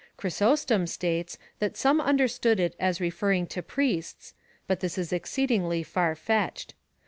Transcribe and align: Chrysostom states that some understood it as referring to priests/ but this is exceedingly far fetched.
Chrysostom 0.17 0.87
states 0.87 1.37
that 1.59 1.77
some 1.77 2.01
understood 2.01 2.59
it 2.59 2.75
as 2.79 2.99
referring 2.99 3.45
to 3.45 3.61
priests/ 3.61 4.33
but 4.65 4.79
this 4.79 4.97
is 4.97 5.13
exceedingly 5.13 5.83
far 5.83 6.15
fetched. 6.15 6.73